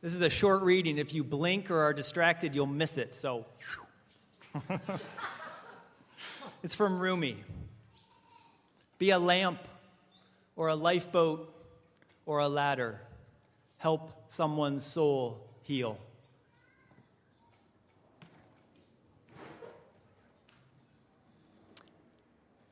This 0.00 0.14
is 0.14 0.20
a 0.20 0.30
short 0.30 0.62
reading. 0.62 0.96
If 0.96 1.12
you 1.12 1.24
blink 1.24 1.72
or 1.72 1.80
are 1.80 1.92
distracted, 1.92 2.54
you'll 2.54 2.66
miss 2.66 2.98
it. 2.98 3.16
So, 3.16 3.46
it's 6.62 6.76
from 6.76 7.00
Rumi. 7.00 7.42
Be 8.98 9.10
a 9.10 9.18
lamp 9.18 9.58
or 10.54 10.68
a 10.68 10.76
lifeboat 10.76 11.52
or 12.26 12.38
a 12.38 12.48
ladder. 12.48 13.00
Help 13.78 14.12
someone's 14.28 14.84
soul 14.84 15.44
heal. 15.62 15.98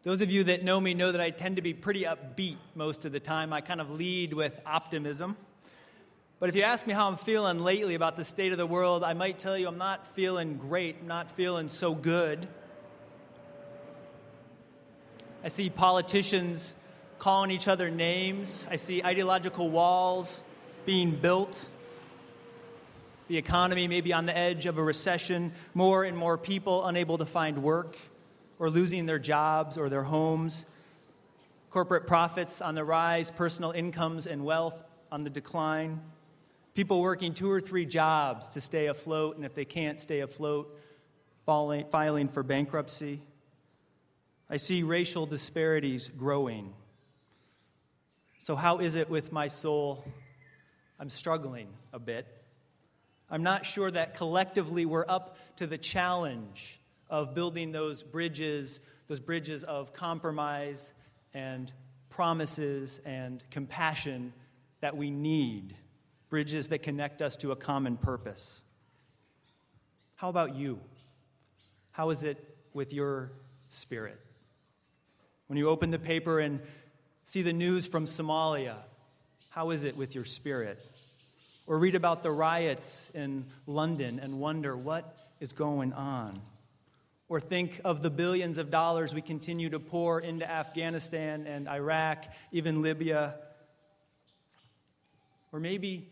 Those 0.04 0.20
of 0.20 0.30
you 0.30 0.44
that 0.44 0.62
know 0.62 0.80
me 0.80 0.94
know 0.94 1.10
that 1.10 1.20
I 1.20 1.30
tend 1.30 1.56
to 1.56 1.62
be 1.62 1.74
pretty 1.74 2.04
upbeat 2.04 2.58
most 2.76 3.04
of 3.04 3.10
the 3.10 3.18
time. 3.18 3.52
I 3.52 3.60
kind 3.60 3.80
of 3.80 3.90
lead 3.90 4.32
with 4.32 4.60
optimism. 4.64 5.36
But 6.38 6.50
if 6.50 6.54
you 6.54 6.62
ask 6.62 6.86
me 6.86 6.92
how 6.92 7.08
I'm 7.08 7.16
feeling 7.16 7.60
lately 7.60 7.94
about 7.94 8.16
the 8.16 8.24
state 8.24 8.52
of 8.52 8.58
the 8.58 8.66
world, 8.66 9.02
I 9.02 9.14
might 9.14 9.38
tell 9.38 9.56
you 9.56 9.68
I'm 9.68 9.78
not 9.78 10.06
feeling 10.06 10.58
great, 10.58 11.02
not 11.02 11.30
feeling 11.30 11.70
so 11.70 11.94
good. 11.94 12.46
I 15.42 15.48
see 15.48 15.70
politicians 15.70 16.74
calling 17.18 17.50
each 17.50 17.68
other 17.68 17.88
names, 17.88 18.66
I 18.70 18.76
see 18.76 19.02
ideological 19.02 19.70
walls 19.70 20.42
being 20.84 21.12
built. 21.12 21.64
The 23.28 23.38
economy 23.38 23.88
may 23.88 24.02
be 24.02 24.12
on 24.12 24.26
the 24.26 24.36
edge 24.36 24.66
of 24.66 24.76
a 24.76 24.82
recession, 24.82 25.52
more 25.72 26.04
and 26.04 26.16
more 26.16 26.36
people 26.36 26.84
unable 26.84 27.16
to 27.16 27.24
find 27.24 27.62
work 27.62 27.96
or 28.58 28.68
losing 28.68 29.06
their 29.06 29.18
jobs 29.18 29.78
or 29.78 29.88
their 29.88 30.02
homes, 30.02 30.66
corporate 31.70 32.06
profits 32.06 32.60
on 32.60 32.74
the 32.74 32.84
rise, 32.84 33.30
personal 33.30 33.70
incomes 33.70 34.26
and 34.26 34.44
wealth 34.44 34.84
on 35.10 35.24
the 35.24 35.30
decline. 35.30 36.02
People 36.76 37.00
working 37.00 37.32
two 37.32 37.50
or 37.50 37.62
three 37.62 37.86
jobs 37.86 38.50
to 38.50 38.60
stay 38.60 38.88
afloat, 38.88 39.36
and 39.36 39.46
if 39.46 39.54
they 39.54 39.64
can't 39.64 39.98
stay 39.98 40.20
afloat, 40.20 40.78
filing 41.46 42.28
for 42.28 42.42
bankruptcy. 42.42 43.22
I 44.50 44.58
see 44.58 44.82
racial 44.82 45.24
disparities 45.24 46.10
growing. 46.10 46.74
So, 48.40 48.56
how 48.56 48.80
is 48.80 48.94
it 48.94 49.08
with 49.08 49.32
my 49.32 49.46
soul? 49.46 50.04
I'm 51.00 51.08
struggling 51.08 51.68
a 51.94 51.98
bit. 51.98 52.26
I'm 53.30 53.42
not 53.42 53.64
sure 53.64 53.90
that 53.90 54.14
collectively 54.14 54.84
we're 54.84 55.08
up 55.08 55.38
to 55.56 55.66
the 55.66 55.78
challenge 55.78 56.78
of 57.08 57.34
building 57.34 57.72
those 57.72 58.02
bridges, 58.02 58.80
those 59.06 59.18
bridges 59.18 59.64
of 59.64 59.94
compromise 59.94 60.92
and 61.32 61.72
promises 62.10 63.00
and 63.06 63.42
compassion 63.50 64.34
that 64.82 64.94
we 64.94 65.10
need 65.10 65.74
bridges 66.28 66.68
that 66.68 66.82
connect 66.82 67.22
us 67.22 67.36
to 67.36 67.52
a 67.52 67.56
common 67.56 67.96
purpose. 67.96 68.60
How 70.16 70.28
about 70.28 70.56
you? 70.56 70.80
How 71.92 72.10
is 72.10 72.22
it 72.22 72.56
with 72.72 72.92
your 72.92 73.32
spirit? 73.68 74.20
When 75.46 75.56
you 75.56 75.68
open 75.68 75.90
the 75.90 75.98
paper 75.98 76.40
and 76.40 76.60
see 77.24 77.42
the 77.42 77.52
news 77.52 77.86
from 77.86 78.06
Somalia, 78.06 78.76
how 79.50 79.70
is 79.70 79.84
it 79.84 79.96
with 79.96 80.14
your 80.14 80.24
spirit? 80.24 80.84
Or 81.66 81.78
read 81.78 81.94
about 81.94 82.22
the 82.22 82.30
riots 82.30 83.10
in 83.14 83.46
London 83.66 84.18
and 84.20 84.38
wonder 84.40 84.76
what 84.76 85.16
is 85.40 85.52
going 85.52 85.92
on? 85.92 86.40
Or 87.28 87.40
think 87.40 87.80
of 87.84 88.02
the 88.02 88.10
billions 88.10 88.58
of 88.58 88.70
dollars 88.70 89.14
we 89.14 89.20
continue 89.20 89.68
to 89.70 89.80
pour 89.80 90.20
into 90.20 90.48
Afghanistan 90.50 91.46
and 91.46 91.68
Iraq, 91.68 92.24
even 92.52 92.82
Libya. 92.82 93.34
Or 95.52 95.58
maybe 95.58 96.08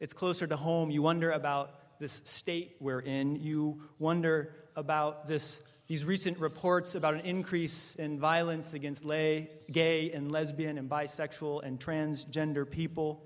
it's 0.00 0.14
closer 0.14 0.46
to 0.46 0.56
home. 0.56 0.90
You 0.90 1.02
wonder 1.02 1.30
about 1.30 1.98
this 2.00 2.22
state 2.24 2.76
we're 2.80 3.00
in. 3.00 3.36
You 3.36 3.82
wonder 3.98 4.54
about 4.74 5.28
this, 5.28 5.60
these 5.86 6.04
recent 6.04 6.38
reports 6.38 6.94
about 6.94 7.14
an 7.14 7.20
increase 7.20 7.94
in 7.96 8.18
violence 8.18 8.72
against 8.72 9.04
lay, 9.04 9.50
gay 9.70 10.10
and 10.12 10.32
lesbian 10.32 10.78
and 10.78 10.88
bisexual 10.88 11.62
and 11.62 11.78
transgender 11.78 12.68
people. 12.68 13.22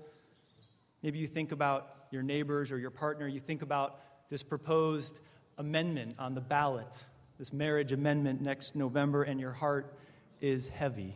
Maybe 1.01 1.19
you 1.19 1.27
think 1.27 1.53
about 1.53 2.07
your 2.11 2.23
neighbors 2.23 2.71
or 2.71 2.77
your 2.77 2.91
partner. 2.91 3.27
You 3.27 3.39
think 3.39 3.61
about 3.61 4.29
this 4.29 4.43
proposed 4.43 5.21
amendment 5.57 6.15
on 6.19 6.33
the 6.33 6.41
ballot, 6.41 7.05
this 7.37 7.53
marriage 7.53 7.93
amendment 7.93 8.41
next 8.41 8.75
November, 8.75 9.23
and 9.23 9.39
your 9.39 9.53
heart 9.53 9.97
is 10.41 10.67
heavy. 10.67 11.15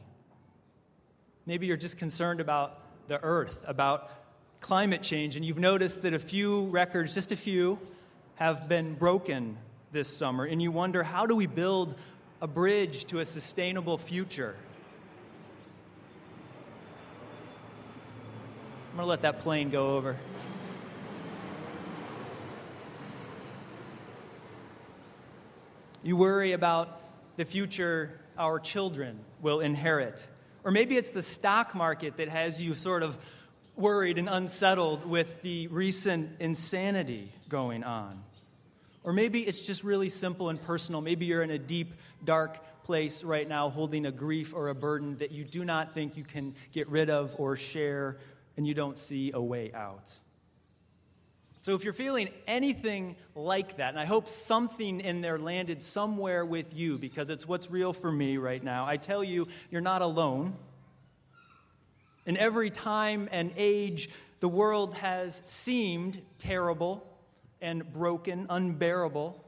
Maybe 1.46 1.68
you're 1.68 1.78
just 1.78 1.98
concerned 1.98 2.40
about 2.40 3.08
the 3.10 3.20
earth, 3.24 3.64
about 3.68 4.12
climate 4.62 5.02
change, 5.02 5.36
and 5.36 5.46
you've 5.46 5.58
noticed 5.58 6.02
that 6.02 6.14
a 6.14 6.20
few 6.20 6.66
records, 6.66 7.14
just 7.14 7.32
a 7.32 7.36
few, 7.36 7.80
have 8.36 8.70
been 8.70 8.94
broken 8.96 9.58
this 9.92 10.08
summer, 10.08 10.46
and 10.46 10.62
you 10.62 10.72
wonder 10.72 11.04
how 11.04 11.26
do 11.26 11.36
we 11.36 11.48
build 11.48 11.96
a 12.42 12.48
bridge 12.48 13.06
to 13.06 13.20
a 13.20 13.26
sustainable 13.26 13.98
future? 13.98 14.56
I'm 18.92 19.00
to 19.00 19.06
let 19.06 19.22
that 19.22 19.40
plane 19.40 19.70
go 19.70 19.96
over. 19.96 20.16
You 26.04 26.16
worry 26.16 26.54
about 26.54 27.02
the 27.38 27.46
future 27.46 28.20
our 28.38 28.60
children 28.60 29.20
will 29.42 29.60
inherit. 29.60 30.28
Or 30.64 30.72
maybe 30.72 30.98
it's 30.98 31.10
the 31.10 31.22
stock 31.22 31.76
market 31.76 32.18
that 32.18 32.30
has 32.30 32.62
you 32.62 32.74
sort 32.74 33.04
of 33.04 33.18
worried 33.80 34.18
and 34.18 34.30
unsettled 34.30 35.06
with 35.06 35.42
the 35.42 35.68
recent 35.68 36.40
insanity 36.40 37.32
going 37.48 37.84
on. 37.84 38.24
Or 39.04 39.14
maybe 39.14 39.42
it's 39.42 39.62
just 39.62 39.84
really 39.84 40.10
simple 40.10 40.50
and 40.50 40.62
personal. 40.62 41.02
Maybe 41.02 41.26
you're 41.26 41.42
in 41.42 41.52
a 41.52 41.58
deep, 41.58 41.94
dark 42.24 42.60
place 42.84 43.24
right 43.24 43.48
now 43.48 43.70
holding 43.70 44.06
a 44.06 44.12
grief 44.12 44.54
or 44.54 44.70
a 44.70 44.76
burden 44.76 45.18
that 45.18 45.32
you 45.32 45.44
do 45.44 45.64
not 45.64 45.94
think 45.94 46.18
you 46.18 46.24
can 46.24 46.56
get 46.72 46.90
rid 46.90 47.10
of 47.10 47.36
or 47.38 47.56
share, 47.56 48.18
and 48.58 48.68
you 48.68 48.74
don't 48.74 48.98
see 48.98 49.32
a 49.34 49.42
way 49.42 49.72
out. 49.74 50.12
So, 51.62 51.76
if 51.76 51.84
you're 51.84 51.94
feeling 51.94 52.30
anything 52.48 53.16
like 53.36 53.78
that, 53.78 53.90
and 53.90 54.00
I 54.00 54.06
hope 54.06 54.28
something 54.28 55.02
in 55.02 55.22
there 55.22 55.38
landed 55.38 55.84
somewhere 55.84 56.46
with 56.46 56.74
you 56.74 56.98
because 56.98 57.30
it's 57.30 57.48
what's 57.48 57.70
real 57.70 57.94
for 57.94 58.12
me 58.12 58.38
right 58.38 58.64
now, 58.64 58.86
I 58.86 58.98
tell 58.98 59.24
you, 59.24 59.48
you're 59.70 59.82
not 59.82 60.02
alone. 60.02 60.56
In 62.30 62.38
every 62.38 62.70
time 62.70 63.28
and 63.32 63.52
age, 63.58 64.08
the 64.40 64.48
world 64.48 64.94
has 64.94 65.42
seemed 65.46 66.22
terrible 66.38 67.04
and 67.60 67.92
broken, 67.92 68.46
unbearable. 68.52 69.44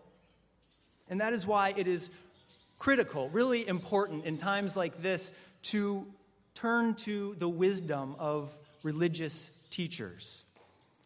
And 1.08 1.22
that 1.22 1.32
is 1.32 1.46
why 1.46 1.76
it 1.78 1.86
is 1.86 2.10
critical, 2.80 3.30
really 3.30 3.68
important 3.68 4.26
in 4.26 4.40
times 4.40 4.76
like 4.76 5.00
this 5.00 5.32
to 5.66 6.08
turn 6.56 6.96
to 6.96 7.36
the 7.38 7.48
wisdom 7.48 8.16
of 8.18 8.52
religious 8.82 9.52
teachers. 9.70 10.44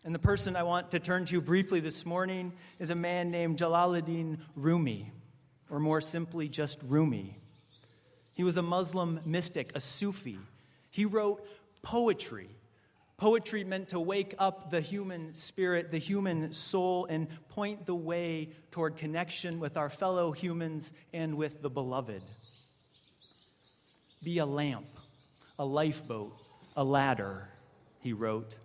And 0.05 0.15
the 0.15 0.19
person 0.19 0.55
I 0.55 0.63
want 0.63 0.91
to 0.91 0.99
turn 1.01 1.25
to 1.25 1.41
briefly 1.41 1.81
this 1.81 2.05
morning 2.05 2.53
is 2.79 2.89
a 2.89 2.95
man 2.95 3.31
named 3.31 3.57
Jalaluddin 3.57 4.37
Rumi, 4.55 5.11
or 5.69 5.81
more 5.81 5.99
simply, 5.99 6.47
just 6.47 6.79
Rumi. 6.87 7.37
He 8.31 8.45
was 8.45 8.55
a 8.55 8.61
Muslim 8.61 9.19
mystic, 9.25 9.73
a 9.75 9.81
Sufi. 9.81 10.39
He 10.89 11.03
wrote 11.03 11.45
poetry. 11.85 12.49
Poetry 13.15 13.63
meant 13.63 13.89
to 13.89 13.99
wake 13.99 14.35
up 14.39 14.71
the 14.71 14.81
human 14.81 15.33
spirit, 15.35 15.91
the 15.91 15.97
human 15.97 16.51
soul, 16.51 17.05
and 17.05 17.27
point 17.47 17.85
the 17.85 17.95
way 17.95 18.49
toward 18.71 18.97
connection 18.97 19.61
with 19.61 19.77
our 19.77 19.89
fellow 19.89 20.33
humans 20.33 20.91
and 21.13 21.37
with 21.37 21.61
the 21.61 21.69
beloved. 21.69 22.23
Be 24.21 24.39
a 24.39 24.45
lamp, 24.45 24.87
a 25.57 25.63
lifeboat, 25.63 26.35
a 26.75 26.83
ladder, 26.83 27.47
he 28.01 28.11
wrote. 28.11 28.57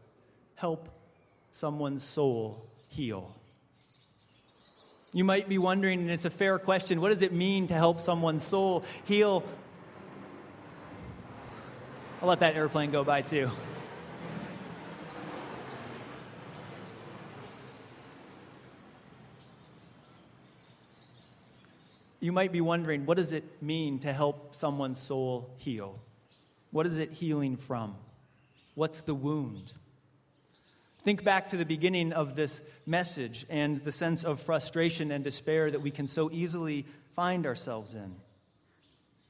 Help 0.56 0.88
someone's 1.52 2.02
soul 2.02 2.66
heal. 2.88 3.36
You 5.12 5.24
might 5.24 5.48
be 5.48 5.58
wondering, 5.58 6.00
and 6.00 6.10
it's 6.10 6.24
a 6.24 6.30
fair 6.30 6.58
question 6.58 7.00
what 7.00 7.10
does 7.10 7.22
it 7.22 7.32
mean 7.32 7.66
to 7.66 7.74
help 7.74 8.00
someone's 8.00 8.42
soul 8.42 8.84
heal? 9.04 9.44
I'll 12.22 12.28
let 12.28 12.40
that 12.40 12.54
airplane 12.54 12.90
go 12.90 13.02
by 13.02 13.22
too. 13.22 13.50
You 22.20 22.32
might 22.32 22.52
be 22.52 22.60
wondering, 22.60 23.06
what 23.06 23.16
does 23.16 23.32
it 23.32 23.62
mean 23.62 24.00
to 24.00 24.12
help 24.12 24.54
someone's 24.54 25.00
soul 25.00 25.54
heal? 25.56 25.98
What 26.70 26.86
is 26.86 26.98
it 26.98 27.10
healing 27.10 27.56
from? 27.56 27.96
What's 28.74 29.00
the 29.00 29.14
wound? 29.14 29.72
Think 31.02 31.24
back 31.24 31.48
to 31.48 31.56
the 31.56 31.64
beginning 31.64 32.12
of 32.12 32.36
this 32.36 32.60
message 32.84 33.46
and 33.48 33.82
the 33.82 33.92
sense 33.92 34.24
of 34.24 34.40
frustration 34.40 35.10
and 35.10 35.24
despair 35.24 35.70
that 35.70 35.80
we 35.80 35.90
can 35.90 36.06
so 36.06 36.30
easily 36.30 36.84
find 37.16 37.46
ourselves 37.46 37.94
in. 37.94 38.14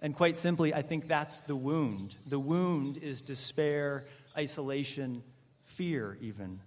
And 0.03 0.15
quite 0.15 0.37
simply, 0.37 0.73
I 0.73 0.83
think 0.83 1.09
that's 1.09 1.41
the 1.41 1.57
wound. 1.57 2.17
The 2.27 2.39
wound 2.39 2.99
is 2.99 3.21
despair, 3.21 4.07
isolation, 4.37 5.23
fear, 5.65 6.17
even. 6.21 6.61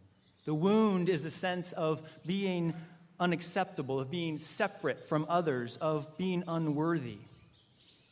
The 0.45 0.53
wound 0.53 1.09
is 1.09 1.25
a 1.25 1.31
sense 1.31 1.71
of 1.71 2.01
being 2.25 2.74
unacceptable, 3.19 4.00
of 4.00 4.12
being 4.12 4.38
separate 4.38 5.07
from 5.07 5.25
others, 5.30 5.77
of 5.77 6.18
being 6.18 6.44
unworthy. 6.47 7.18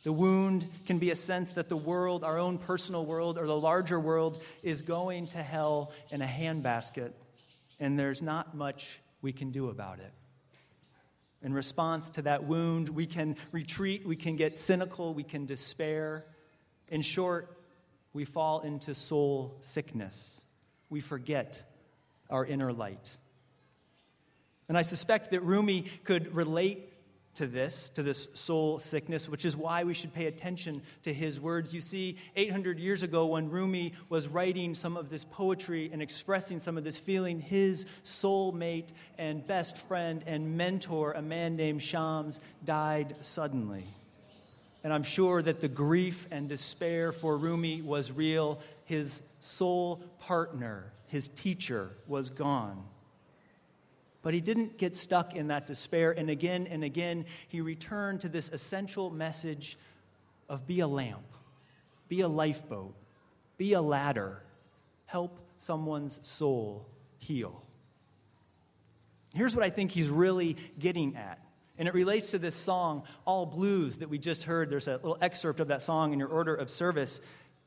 The 0.04 0.12
wound 0.12 0.66
can 0.86 0.98
be 0.98 1.10
a 1.12 1.16
sense 1.16 1.52
that 1.52 1.68
the 1.68 1.76
world, 1.76 2.24
our 2.24 2.38
own 2.38 2.58
personal 2.58 3.06
world, 3.06 3.38
or 3.38 3.46
the 3.46 3.56
larger 3.56 4.00
world, 4.00 4.42
is 4.62 4.82
going 4.82 5.28
to 5.28 5.42
hell 5.42 5.92
in 6.10 6.22
a 6.22 6.26
handbasket, 6.26 7.12
and 7.78 7.98
there's 7.98 8.22
not 8.22 8.56
much 8.56 9.00
we 9.20 9.32
can 9.32 9.50
do 9.50 9.68
about 9.68 10.00
it. 10.00 10.12
In 11.42 11.52
response 11.52 12.10
to 12.10 12.22
that 12.22 12.44
wound, 12.44 12.88
we 12.88 13.06
can 13.06 13.36
retreat, 13.50 14.06
we 14.06 14.16
can 14.16 14.36
get 14.36 14.56
cynical, 14.56 15.12
we 15.12 15.24
can 15.24 15.44
despair. 15.44 16.24
In 16.88 17.02
short, 17.02 17.58
we 18.12 18.24
fall 18.24 18.60
into 18.60 18.94
soul 18.94 19.56
sickness. 19.60 20.40
We 20.88 21.00
forget 21.00 21.62
our 22.30 22.44
inner 22.44 22.72
light. 22.72 23.16
And 24.68 24.78
I 24.78 24.82
suspect 24.82 25.32
that 25.32 25.42
Rumi 25.42 25.86
could 26.04 26.34
relate 26.34 26.91
to 27.34 27.46
this, 27.46 27.88
to 27.90 28.02
this 28.02 28.28
soul 28.34 28.78
sickness, 28.78 29.28
which 29.28 29.44
is 29.44 29.56
why 29.56 29.84
we 29.84 29.94
should 29.94 30.12
pay 30.12 30.26
attention 30.26 30.82
to 31.02 31.14
his 31.14 31.40
words. 31.40 31.72
You 31.72 31.80
see, 31.80 32.18
800 32.36 32.78
years 32.78 33.02
ago, 33.02 33.26
when 33.26 33.48
Rumi 33.48 33.94
was 34.08 34.28
writing 34.28 34.74
some 34.74 34.96
of 34.96 35.08
this 35.08 35.24
poetry 35.24 35.88
and 35.92 36.02
expressing 36.02 36.58
some 36.58 36.76
of 36.76 36.84
this 36.84 36.98
feeling, 36.98 37.40
his 37.40 37.86
soulmate 38.04 38.90
and 39.18 39.46
best 39.46 39.78
friend 39.78 40.22
and 40.26 40.56
mentor, 40.56 41.12
a 41.12 41.22
man 41.22 41.56
named 41.56 41.82
Shams, 41.82 42.40
died 42.64 43.16
suddenly. 43.22 43.84
And 44.84 44.92
I'm 44.92 45.04
sure 45.04 45.40
that 45.40 45.60
the 45.60 45.68
grief 45.68 46.26
and 46.30 46.48
despair 46.48 47.12
for 47.12 47.38
Rumi 47.38 47.82
was 47.82 48.12
real. 48.12 48.60
His 48.84 49.22
soul 49.40 50.02
partner, 50.18 50.92
his 51.06 51.28
teacher, 51.28 51.90
was 52.06 52.30
gone. 52.30 52.84
But 54.22 54.34
he 54.34 54.40
didn't 54.40 54.78
get 54.78 54.94
stuck 54.94 55.34
in 55.34 55.48
that 55.48 55.66
despair. 55.66 56.12
And 56.12 56.30
again 56.30 56.66
and 56.70 56.84
again, 56.84 57.26
he 57.48 57.60
returned 57.60 58.20
to 58.22 58.28
this 58.28 58.48
essential 58.50 59.10
message 59.10 59.76
of 60.48 60.66
be 60.66 60.80
a 60.80 60.86
lamp, 60.86 61.26
be 62.08 62.20
a 62.20 62.28
lifeboat, 62.28 62.94
be 63.56 63.72
a 63.72 63.82
ladder, 63.82 64.42
help 65.06 65.38
someone's 65.56 66.20
soul 66.22 66.86
heal. 67.18 67.62
Here's 69.34 69.56
what 69.56 69.64
I 69.64 69.70
think 69.70 69.90
he's 69.90 70.08
really 70.08 70.56
getting 70.78 71.16
at. 71.16 71.38
And 71.78 71.88
it 71.88 71.94
relates 71.94 72.32
to 72.32 72.38
this 72.38 72.54
song, 72.54 73.04
All 73.24 73.46
Blues, 73.46 73.98
that 73.98 74.08
we 74.08 74.18
just 74.18 74.44
heard. 74.44 74.68
There's 74.68 74.88
a 74.88 74.92
little 74.92 75.18
excerpt 75.20 75.58
of 75.58 75.68
that 75.68 75.82
song 75.82 76.12
in 76.12 76.18
your 76.18 76.28
order 76.28 76.54
of 76.54 76.68
service. 76.68 77.20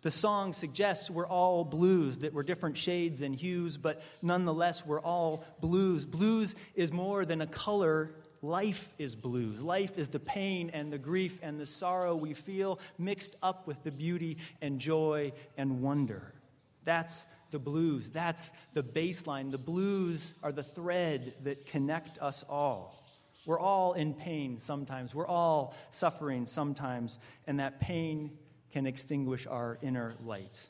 The 0.05 0.11
song 0.11 0.53
suggests 0.53 1.09
we're 1.09 1.25
all 1.25 1.63
blues, 1.63 2.19
that 2.19 2.31
we're 2.31 2.43
different 2.43 2.77
shades 2.77 3.21
and 3.21 3.35
hues, 3.35 3.75
but 3.75 4.03
nonetheless, 4.21 4.85
we're 4.85 5.01
all 5.01 5.43
blues. 5.61 6.05
Blues 6.05 6.53
is 6.75 6.91
more 6.91 7.25
than 7.25 7.41
a 7.41 7.47
color. 7.47 8.11
Life 8.43 8.87
is 8.99 9.15
blues. 9.15 9.63
Life 9.63 9.97
is 9.97 10.09
the 10.09 10.19
pain 10.19 10.69
and 10.75 10.93
the 10.93 10.99
grief 10.99 11.39
and 11.41 11.59
the 11.59 11.65
sorrow 11.65 12.15
we 12.15 12.35
feel 12.35 12.77
mixed 12.99 13.35
up 13.41 13.65
with 13.65 13.83
the 13.83 13.89
beauty 13.89 14.37
and 14.61 14.77
joy 14.77 15.33
and 15.57 15.81
wonder. 15.81 16.35
That's 16.83 17.25
the 17.49 17.57
blues. 17.57 18.09
That's 18.09 18.53
the 18.75 18.83
baseline. 18.83 19.49
The 19.49 19.57
blues 19.57 20.33
are 20.43 20.51
the 20.51 20.61
thread 20.61 21.33
that 21.45 21.65
connect 21.65 22.19
us 22.19 22.43
all. 22.47 23.03
We're 23.47 23.59
all 23.59 23.93
in 23.93 24.13
pain 24.13 24.59
sometimes. 24.59 25.15
We're 25.15 25.25
all 25.25 25.75
suffering 25.89 26.45
sometimes, 26.45 27.17
and 27.47 27.59
that 27.59 27.79
pain 27.79 28.37
can 28.75 28.85
extinguish 28.85 29.47
our 29.47 29.79
inner 29.81 30.15
light. 30.25 30.61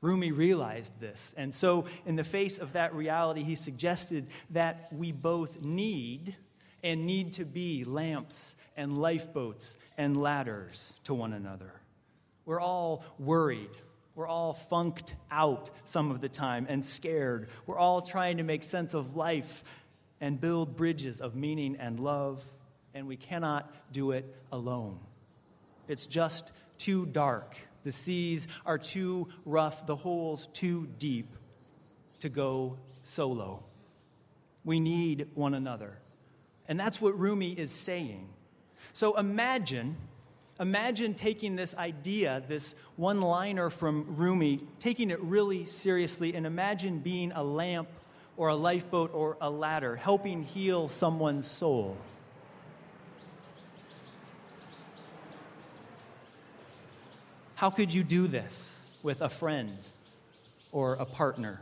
Rumi 0.00 0.32
realized 0.32 0.98
this, 1.00 1.34
and 1.36 1.52
so, 1.52 1.84
in 2.06 2.16
the 2.16 2.24
face 2.24 2.56
of 2.56 2.72
that 2.72 2.94
reality, 2.94 3.42
he 3.42 3.56
suggested 3.56 4.28
that 4.48 4.88
we 4.90 5.12
both 5.12 5.60
need 5.60 6.34
and 6.82 7.06
need 7.06 7.34
to 7.34 7.44
be 7.44 7.84
lamps 7.84 8.56
and 8.74 8.96
lifeboats 8.96 9.76
and 9.98 10.16
ladders 10.16 10.94
to 11.04 11.12
one 11.12 11.34
another. 11.34 11.74
We're 12.46 12.62
all 12.62 13.04
worried. 13.18 13.76
We're 14.14 14.26
all 14.26 14.54
funked 14.54 15.14
out 15.30 15.68
some 15.84 16.10
of 16.10 16.22
the 16.22 16.30
time 16.30 16.64
and 16.70 16.82
scared. 16.82 17.50
We're 17.66 17.78
all 17.78 18.00
trying 18.00 18.38
to 18.38 18.44
make 18.44 18.62
sense 18.62 18.94
of 18.94 19.14
life 19.14 19.62
and 20.22 20.40
build 20.40 20.74
bridges 20.74 21.20
of 21.20 21.36
meaning 21.36 21.76
and 21.78 22.00
love, 22.00 22.42
and 22.94 23.06
we 23.06 23.18
cannot 23.18 23.70
do 23.92 24.12
it 24.12 24.24
alone. 24.50 25.00
It's 25.88 26.06
just 26.06 26.52
too 26.82 27.06
dark. 27.06 27.56
The 27.84 27.92
seas 27.92 28.48
are 28.66 28.78
too 28.78 29.28
rough, 29.44 29.86
the 29.86 29.96
holes 29.96 30.48
too 30.48 30.88
deep 30.98 31.36
to 32.20 32.28
go 32.28 32.76
solo. 33.04 33.62
We 34.64 34.80
need 34.80 35.28
one 35.34 35.54
another. 35.54 35.98
And 36.66 36.78
that's 36.78 37.00
what 37.00 37.18
Rumi 37.18 37.52
is 37.52 37.70
saying. 37.70 38.28
So 38.92 39.16
imagine, 39.16 39.96
imagine 40.58 41.14
taking 41.14 41.54
this 41.56 41.74
idea, 41.76 42.42
this 42.48 42.74
one 42.96 43.20
liner 43.20 43.70
from 43.70 44.16
Rumi, 44.16 44.60
taking 44.80 45.10
it 45.10 45.20
really 45.20 45.64
seriously, 45.64 46.34
and 46.34 46.46
imagine 46.46 46.98
being 46.98 47.32
a 47.32 47.42
lamp 47.42 47.88
or 48.36 48.48
a 48.48 48.56
lifeboat 48.56 49.12
or 49.14 49.36
a 49.40 49.50
ladder, 49.50 49.94
helping 49.96 50.42
heal 50.42 50.88
someone's 50.88 51.46
soul. 51.46 51.96
How 57.62 57.70
could 57.70 57.94
you 57.94 58.02
do 58.02 58.26
this 58.26 58.74
with 59.04 59.20
a 59.20 59.28
friend 59.28 59.78
or 60.72 60.94
a 60.94 61.04
partner? 61.04 61.60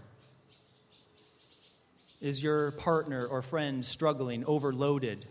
Is 2.22 2.42
your 2.42 2.70
partner 2.70 3.26
or 3.26 3.42
friend 3.42 3.84
struggling, 3.84 4.46
overloaded? 4.46 5.26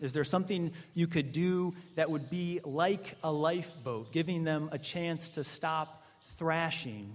Is 0.00 0.12
there 0.12 0.24
something 0.24 0.72
you 0.94 1.06
could 1.06 1.30
do 1.30 1.76
that 1.94 2.10
would 2.10 2.28
be 2.28 2.58
like 2.64 3.14
a 3.22 3.30
lifeboat, 3.30 4.10
giving 4.10 4.42
them 4.42 4.68
a 4.72 4.78
chance 4.78 5.30
to 5.30 5.44
stop 5.44 6.04
thrashing 6.38 7.14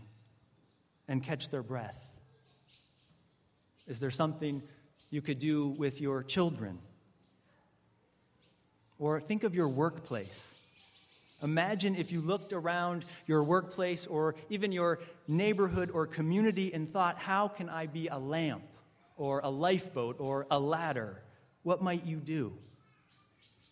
and 1.09 1.21
catch 1.21 1.49
their 1.49 1.63
breath? 1.63 2.13
Is 3.89 3.99
there 3.99 4.09
something 4.09 4.63
you 5.09 5.21
could 5.21 5.39
do 5.39 5.67
with 5.67 5.99
your 5.99 6.23
children? 6.23 6.79
Or 8.99 9.19
think 9.19 9.43
of 9.43 9.53
your 9.53 9.67
workplace. 9.67 10.55
Imagine 11.41 11.95
if 11.95 12.11
you 12.11 12.21
looked 12.21 12.51
around 12.51 13.05
your 13.25 13.43
workplace 13.43 14.05
or 14.05 14.35
even 14.49 14.71
your 14.71 14.99
neighborhood 15.27 15.89
or 15.91 16.05
community 16.05 16.73
and 16.73 16.89
thought, 16.89 17.17
how 17.17 17.47
can 17.47 17.69
I 17.69 17.85
be 17.85 18.07
a 18.07 18.17
lamp 18.17 18.63
or 19.15 19.39
a 19.43 19.49
lifeboat 19.49 20.17
or 20.19 20.47
a 20.51 20.59
ladder? 20.59 21.21
What 21.63 21.81
might 21.81 22.05
you 22.05 22.17
do? 22.17 22.53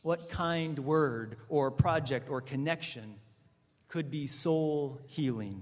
What 0.01 0.29
kind 0.29 0.79
word 0.79 1.37
or 1.49 1.71
project 1.71 2.29
or 2.29 2.39
connection 2.41 3.15
could 3.89 4.09
be 4.09 4.27
soul 4.27 4.99
healing? 5.07 5.61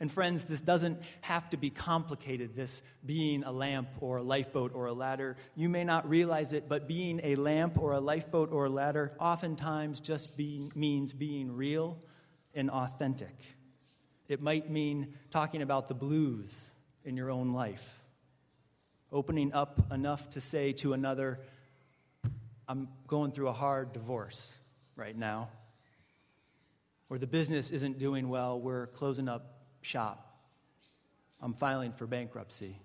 And 0.00 0.10
friends, 0.10 0.44
this 0.44 0.60
doesn't 0.60 1.00
have 1.20 1.48
to 1.50 1.56
be 1.56 1.70
complicated, 1.70 2.56
this 2.56 2.82
being 3.06 3.44
a 3.44 3.52
lamp 3.52 3.88
or 4.00 4.18
a 4.18 4.22
lifeboat 4.22 4.72
or 4.74 4.86
a 4.86 4.92
ladder. 4.92 5.36
You 5.54 5.68
may 5.68 5.84
not 5.84 6.08
realize 6.08 6.52
it, 6.52 6.68
but 6.68 6.88
being 6.88 7.20
a 7.22 7.36
lamp 7.36 7.78
or 7.78 7.92
a 7.92 8.00
lifeboat 8.00 8.50
or 8.50 8.66
a 8.66 8.70
ladder 8.70 9.12
oftentimes 9.20 10.00
just 10.00 10.36
be, 10.36 10.70
means 10.74 11.12
being 11.12 11.56
real 11.56 11.98
and 12.54 12.70
authentic. 12.70 13.36
It 14.26 14.42
might 14.42 14.68
mean 14.68 15.14
talking 15.30 15.62
about 15.62 15.86
the 15.86 15.94
blues 15.94 16.70
in 17.04 17.16
your 17.16 17.30
own 17.30 17.52
life, 17.52 18.00
opening 19.12 19.52
up 19.52 19.92
enough 19.92 20.30
to 20.30 20.40
say 20.40 20.72
to 20.72 20.92
another, 20.92 21.38
I'm 22.66 22.88
going 23.06 23.30
through 23.30 23.48
a 23.48 23.52
hard 23.52 23.92
divorce 23.92 24.56
right 24.96 25.16
now, 25.16 25.50
or 27.10 27.18
the 27.18 27.26
business 27.26 27.70
isn't 27.70 27.98
doing 27.98 28.28
well, 28.28 28.58
we're 28.58 28.86
closing 28.88 29.28
up 29.28 29.53
shop. 29.84 30.38
I'm 31.40 31.52
filing 31.52 31.92
for 31.92 32.06
bankruptcy. 32.06 32.78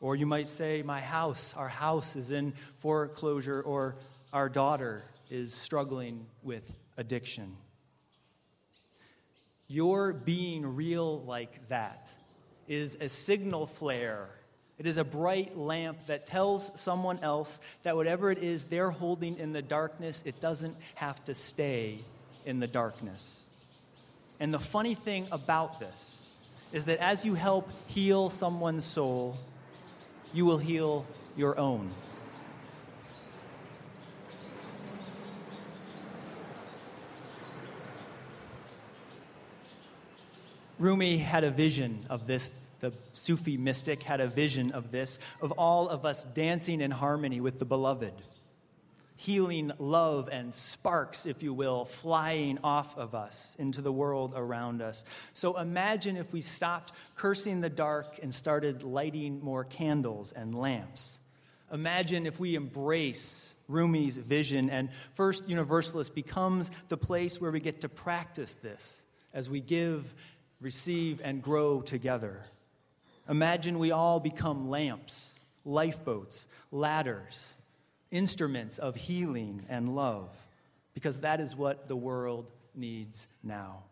Or 0.00 0.14
you 0.14 0.26
might 0.26 0.48
say, 0.48 0.82
My 0.82 1.00
house, 1.00 1.54
our 1.56 1.68
house 1.68 2.16
is 2.16 2.30
in 2.30 2.52
foreclosure, 2.78 3.60
or 3.60 3.96
our 4.32 4.48
daughter 4.48 5.04
is 5.30 5.52
struggling 5.54 6.26
with 6.42 6.76
addiction. 6.96 7.56
Your 9.66 10.12
being 10.12 10.76
real 10.76 11.22
like 11.22 11.68
that 11.68 12.10
is 12.68 12.96
a 13.00 13.08
signal 13.08 13.66
flare. 13.66 14.28
It 14.78 14.86
is 14.86 14.96
a 14.96 15.04
bright 15.04 15.56
lamp 15.56 16.06
that 16.06 16.26
tells 16.26 16.70
someone 16.80 17.18
else 17.20 17.58
that 17.82 17.96
whatever 17.96 18.30
it 18.30 18.38
is 18.38 18.64
they're 18.64 18.90
holding 18.90 19.38
in 19.38 19.52
the 19.52 19.62
darkness, 19.62 20.22
it 20.24 20.40
doesn't 20.40 20.76
have 20.94 21.22
to 21.24 21.34
stay 21.34 21.98
in 22.46 22.60
the 22.60 22.66
darkness. 22.66 23.42
And 24.40 24.54
the 24.54 24.60
funny 24.60 24.94
thing 24.94 25.26
about 25.32 25.80
this 25.80 26.16
is 26.72 26.84
that 26.84 26.98
as 26.98 27.24
you 27.24 27.34
help 27.34 27.68
heal 27.86 28.30
someone's 28.30 28.84
soul, 28.84 29.36
you 30.32 30.44
will 30.44 30.58
heal 30.58 31.06
your 31.36 31.58
own. 31.58 31.90
Rumi 40.78 41.18
had 41.18 41.42
a 41.42 41.50
vision 41.50 42.06
of 42.08 42.26
this. 42.26 42.52
The 42.80 42.92
Sufi 43.12 43.56
mystic 43.56 44.04
had 44.04 44.20
a 44.20 44.28
vision 44.28 44.70
of 44.70 44.92
this, 44.92 45.18
of 45.42 45.50
all 45.52 45.88
of 45.88 46.04
us 46.04 46.22
dancing 46.22 46.80
in 46.80 46.92
harmony 46.92 47.40
with 47.40 47.58
the 47.58 47.64
beloved 47.64 48.12
healing 49.18 49.72
love 49.80 50.28
and 50.30 50.54
sparks, 50.54 51.26
if 51.26 51.42
you 51.42 51.52
will, 51.52 51.84
flying 51.84 52.56
off 52.62 52.96
of 52.96 53.16
us 53.16 53.52
into 53.58 53.82
the 53.82 53.90
world 53.90 54.32
around 54.36 54.80
us. 54.80 55.04
So 55.34 55.58
imagine 55.58 56.16
if 56.16 56.32
we 56.32 56.40
stopped 56.40 56.92
cursing 57.16 57.60
the 57.60 57.68
dark 57.68 58.20
and 58.22 58.32
started 58.32 58.84
lighting 58.84 59.40
more 59.42 59.64
candles 59.64 60.30
and 60.30 60.54
lamps. 60.54 61.18
Imagine 61.72 62.26
if 62.26 62.38
we 62.38 62.54
embrace 62.54 63.54
Rumi's 63.68 64.16
vision 64.16 64.70
and 64.70 64.88
First 65.14 65.48
Universalist 65.48 66.14
becomes 66.14 66.70
the 66.86 66.96
place 66.96 67.40
where 67.40 67.50
we 67.50 67.58
get 67.58 67.80
to 67.80 67.88
practice 67.88 68.54
this 68.54 69.02
as 69.34 69.50
we 69.50 69.60
give, 69.60 70.14
receive, 70.60 71.20
and 71.24 71.42
grow 71.42 71.80
together. 71.80 72.44
Imagine 73.28 73.80
we 73.80 73.90
all 73.90 74.20
become 74.20 74.70
lamps, 74.70 75.40
lifeboats, 75.64 76.46
ladders 76.70 77.52
instruments 78.10 78.78
of 78.78 78.96
healing 78.96 79.64
and 79.68 79.94
love, 79.94 80.34
because 80.94 81.20
that 81.20 81.40
is 81.40 81.54
what 81.54 81.88
the 81.88 81.96
world 81.96 82.50
needs 82.74 83.28
now. 83.42 83.82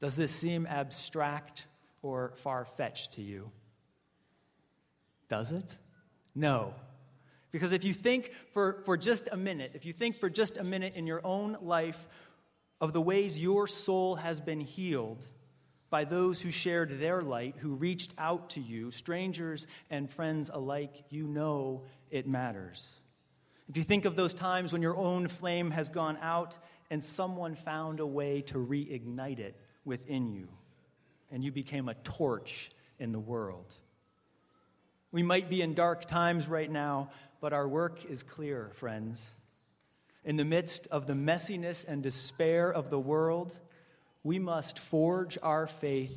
Does 0.00 0.16
this 0.16 0.32
seem 0.32 0.66
abstract 0.66 1.66
or 2.02 2.32
far 2.36 2.64
fetched 2.64 3.12
to 3.12 3.22
you? 3.22 3.50
Does 5.28 5.52
it? 5.52 5.78
No. 6.34 6.74
Because 7.52 7.72
if 7.72 7.84
you 7.84 7.94
think 7.94 8.32
for, 8.52 8.82
for 8.84 8.96
just 8.96 9.28
a 9.30 9.36
minute, 9.36 9.72
if 9.74 9.84
you 9.84 9.92
think 9.92 10.18
for 10.18 10.30
just 10.30 10.56
a 10.56 10.64
minute 10.64 10.96
in 10.96 11.06
your 11.06 11.20
own 11.24 11.56
life 11.60 12.08
of 12.80 12.92
the 12.92 13.00
ways 13.00 13.40
your 13.40 13.68
soul 13.68 14.16
has 14.16 14.40
been 14.40 14.60
healed, 14.60 15.24
by 15.92 16.04
those 16.04 16.40
who 16.40 16.50
shared 16.50 17.00
their 17.00 17.20
light, 17.20 17.54
who 17.58 17.74
reached 17.74 18.14
out 18.16 18.48
to 18.48 18.60
you, 18.60 18.90
strangers 18.90 19.66
and 19.90 20.08
friends 20.08 20.50
alike, 20.52 21.04
you 21.10 21.26
know 21.26 21.82
it 22.10 22.26
matters. 22.26 22.98
If 23.68 23.76
you 23.76 23.82
think 23.82 24.06
of 24.06 24.16
those 24.16 24.32
times 24.32 24.72
when 24.72 24.80
your 24.80 24.96
own 24.96 25.28
flame 25.28 25.70
has 25.70 25.90
gone 25.90 26.16
out 26.22 26.56
and 26.90 27.04
someone 27.04 27.54
found 27.54 28.00
a 28.00 28.06
way 28.06 28.40
to 28.46 28.54
reignite 28.54 29.38
it 29.38 29.54
within 29.84 30.32
you, 30.32 30.48
and 31.30 31.44
you 31.44 31.52
became 31.52 31.90
a 31.90 31.94
torch 31.94 32.70
in 32.98 33.12
the 33.12 33.20
world. 33.20 33.74
We 35.10 35.22
might 35.22 35.50
be 35.50 35.60
in 35.60 35.74
dark 35.74 36.06
times 36.06 36.48
right 36.48 36.70
now, 36.70 37.10
but 37.42 37.52
our 37.52 37.68
work 37.68 38.06
is 38.06 38.22
clear, 38.22 38.70
friends. 38.72 39.34
In 40.24 40.36
the 40.36 40.44
midst 40.46 40.86
of 40.86 41.06
the 41.06 41.12
messiness 41.12 41.84
and 41.86 42.02
despair 42.02 42.72
of 42.72 42.88
the 42.88 42.98
world, 42.98 43.58
we 44.24 44.38
must 44.38 44.78
forge 44.78 45.38
our 45.42 45.66
faith 45.66 46.16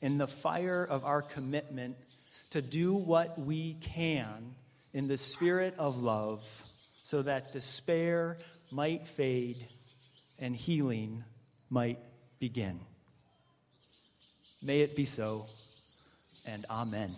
in 0.00 0.18
the 0.18 0.26
fire 0.26 0.84
of 0.84 1.04
our 1.04 1.22
commitment 1.22 1.96
to 2.50 2.60
do 2.62 2.94
what 2.94 3.38
we 3.38 3.74
can 3.80 4.54
in 4.92 5.08
the 5.08 5.16
spirit 5.16 5.74
of 5.78 6.02
love 6.02 6.48
so 7.02 7.22
that 7.22 7.52
despair 7.52 8.38
might 8.70 9.06
fade 9.06 9.66
and 10.38 10.54
healing 10.54 11.24
might 11.70 11.98
begin. 12.38 12.80
May 14.62 14.80
it 14.80 14.96
be 14.96 15.04
so, 15.04 15.46
and 16.46 16.64
amen. 16.70 17.14